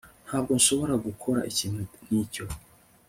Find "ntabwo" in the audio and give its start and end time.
0.27-0.51